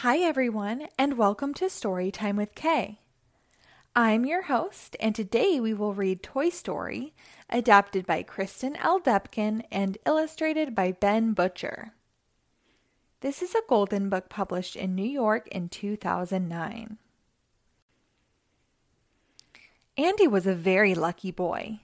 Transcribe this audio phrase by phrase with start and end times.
[0.00, 3.00] Hi, everyone, and welcome to Storytime with K.
[3.94, 7.14] I'm your host, and today we will read Toy Story,
[7.48, 9.00] adapted by Kristen L.
[9.00, 11.94] Depken and illustrated by Ben Butcher.
[13.22, 16.98] This is a Golden Book published in New York in 2009.
[19.96, 21.80] Andy was a very lucky boy.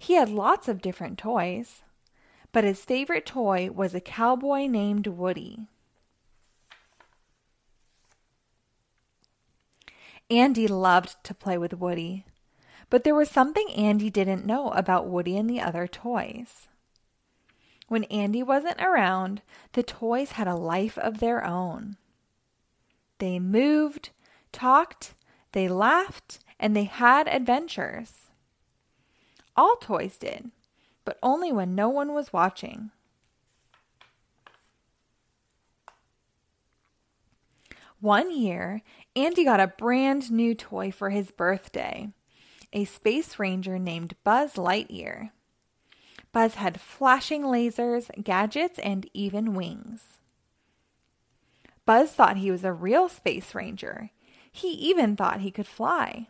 [0.00, 1.82] He had lots of different toys,
[2.50, 5.68] but his favorite toy was a cowboy named Woody.
[10.30, 12.24] Andy loved to play with Woody,
[12.88, 16.68] but there was something Andy didn't know about Woody and the other toys.
[17.88, 19.42] When Andy wasn't around,
[19.72, 21.96] the toys had a life of their own.
[23.18, 24.10] They moved,
[24.52, 25.14] talked,
[25.52, 28.30] they laughed, and they had adventures.
[29.56, 30.50] All toys did,
[31.04, 32.90] but only when no one was watching.
[38.04, 38.82] One year,
[39.16, 42.12] Andy got a brand new toy for his birthday
[42.70, 45.30] a space ranger named Buzz Lightyear.
[46.30, 50.18] Buzz had flashing lasers, gadgets, and even wings.
[51.86, 54.10] Buzz thought he was a real space ranger.
[54.52, 56.28] He even thought he could fly.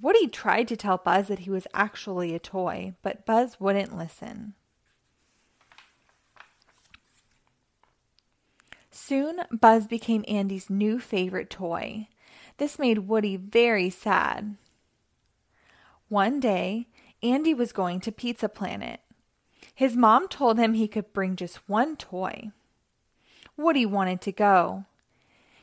[0.00, 4.54] Woody tried to tell Buzz that he was actually a toy, but Buzz wouldn't listen.
[8.94, 12.08] Soon, Buzz became Andy's new favorite toy.
[12.58, 14.56] This made Woody very sad.
[16.10, 16.86] One day,
[17.22, 19.00] Andy was going to Pizza Planet.
[19.74, 22.50] His mom told him he could bring just one toy.
[23.56, 24.84] Woody wanted to go.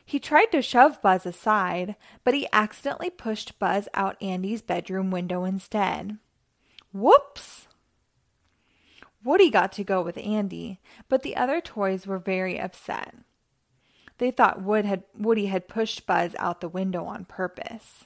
[0.04, 5.44] He tried to shove Buzz aside, but he accidentally pushed Buzz out Andy's bedroom window
[5.44, 6.18] instead.
[6.92, 7.68] Whoops!
[9.22, 13.14] Woody got to go with Andy, but the other toys were very upset.
[14.18, 18.04] They thought Wood had, Woody had pushed Buzz out the window on purpose.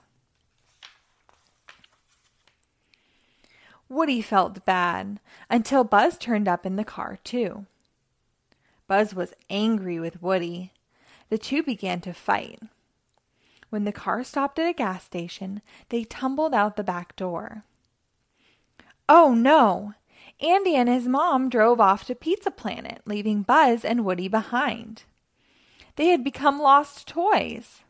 [3.88, 5.20] Woody felt bad
[5.50, 7.66] until Buzz turned up in the car, too.
[8.86, 10.72] Buzz was angry with Woody.
[11.30, 12.60] The two began to fight.
[13.70, 17.64] When the car stopped at a gas station, they tumbled out the back door.
[19.08, 19.94] Oh no!
[20.44, 25.04] Andy and his mom drove off to Pizza Planet, leaving Buzz and Woody behind.
[25.96, 27.80] They had become lost toys.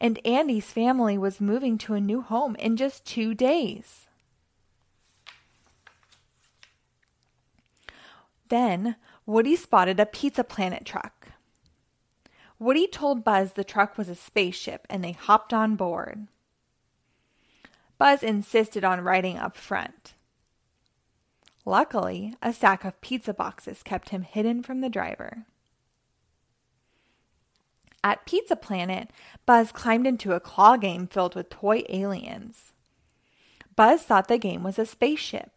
[0.00, 4.06] And Andy's family was moving to a new home in just two days.
[8.48, 8.96] Then
[9.26, 11.28] Woody spotted a Pizza Planet truck.
[12.58, 16.28] Woody told Buzz the truck was a spaceship and they hopped on board.
[17.98, 20.14] Buzz insisted on riding up front.
[21.68, 25.44] Luckily, a stack of pizza boxes kept him hidden from the driver.
[28.02, 29.10] At Pizza Planet,
[29.44, 32.72] Buzz climbed into a claw game filled with toy aliens.
[33.76, 35.50] Buzz thought the game was a spaceship.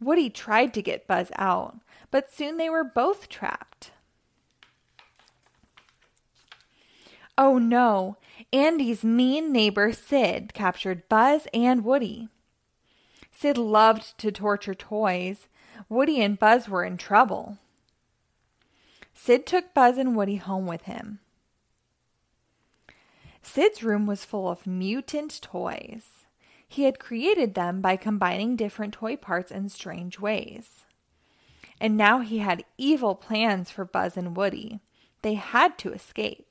[0.00, 1.76] Woody tried to get Buzz out,
[2.10, 3.90] but soon they were both trapped.
[7.36, 8.16] Oh no,
[8.54, 12.30] Andy's mean neighbor Sid captured Buzz and Woody.
[13.40, 15.48] Sid loved to torture toys.
[15.88, 17.56] Woody and Buzz were in trouble.
[19.14, 21.20] Sid took Buzz and Woody home with him.
[23.40, 26.26] Sid's room was full of mutant toys.
[26.68, 30.84] He had created them by combining different toy parts in strange ways.
[31.80, 34.80] And now he had evil plans for Buzz and Woody.
[35.22, 36.49] They had to escape.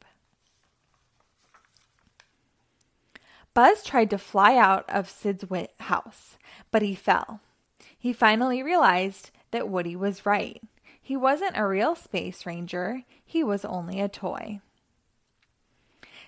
[3.54, 5.46] Buzz tried to fly out of Sid's
[5.80, 6.38] house,
[6.72, 7.42] but he fell.
[7.98, 10.62] He finally realized that Woody was right.
[11.02, 14.62] He wasn't a real space ranger, he was only a toy.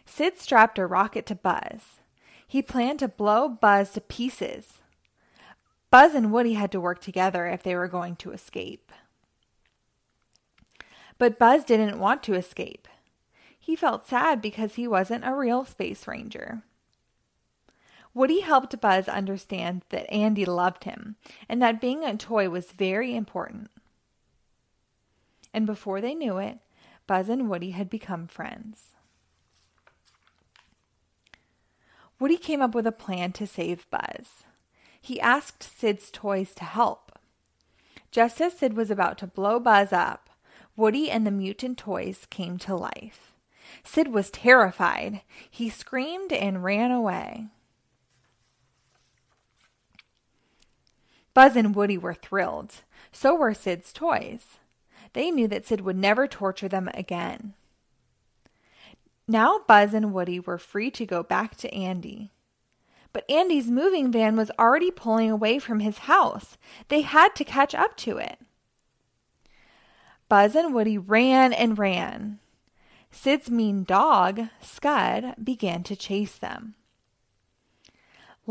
[0.05, 1.99] Sid strapped a rocket to Buzz.
[2.47, 4.79] He planned to blow Buzz to pieces.
[5.89, 8.91] Buzz and Woody had to work together if they were going to escape.
[11.17, 12.87] But Buzz didn't want to escape.
[13.59, 16.63] He felt sad because he wasn't a real space ranger.
[18.13, 21.15] Woody helped Buzz understand that Andy loved him
[21.47, 23.69] and that being a toy was very important.
[25.53, 26.59] And before they knew it,
[27.07, 28.95] Buzz and Woody had become friends.
[32.19, 34.43] Woody came up with a plan to save Buzz.
[35.01, 37.17] He asked Sid's toys to help.
[38.11, 40.29] Just as Sid was about to blow Buzz up,
[40.75, 43.33] Woody and the mutant toys came to life.
[43.83, 45.21] Sid was terrified.
[45.49, 47.47] He screamed and ran away.
[51.33, 52.75] Buzz and Woody were thrilled.
[53.11, 54.57] So were Sid's toys.
[55.13, 57.53] They knew that Sid would never torture them again.
[59.27, 62.31] Now Buzz and Woody were free to go back to Andy.
[63.13, 66.57] But Andy's moving van was already pulling away from his house.
[66.87, 68.39] They had to catch up to it.
[70.29, 72.39] Buzz and Woody ran and ran.
[73.11, 76.75] Sid's mean dog, Scud, began to chase them.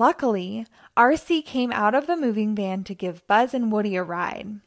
[0.00, 0.67] Luckily,
[0.97, 4.61] RC came out of the moving van to give Buzz and Woody a ride.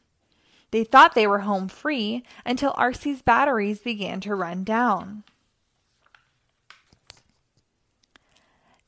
[0.70, 5.24] They thought they were home free until RC's batteries began to run down.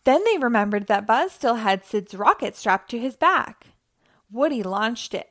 [0.04, 3.66] Then they remembered that Buzz still had Sid's rocket strapped to his back.
[4.30, 5.30] Woody launched it.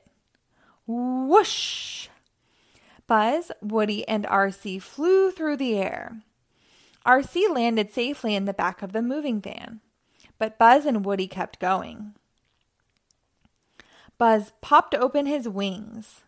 [0.86, 2.10] Whoosh!
[3.08, 6.24] Buzz, Woody, and RC flew through the air.
[7.06, 9.80] RC landed safely in the back of the moving van,
[10.38, 12.14] but Buzz and Woody kept going.
[14.18, 16.22] Buzz popped open his wings.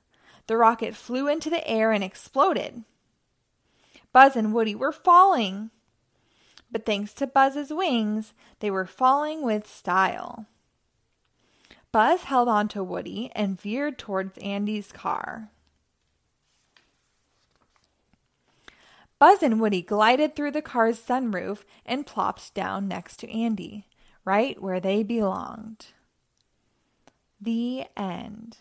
[0.47, 2.83] The rocket flew into the air and exploded.
[4.13, 5.71] Buzz and Woody were falling
[6.71, 10.45] but thanks to Buzz's wings, they were falling with style.
[11.91, 15.49] Buzz held on to Woody and veered towards Andy's car.
[19.19, 23.86] Buzz and Woody glided through the car's sunroof and plopped down next to Andy,
[24.27, 25.85] right where they belonged.
[27.39, 28.57] The end.